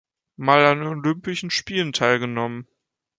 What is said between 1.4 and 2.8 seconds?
Spielen teilgenommen.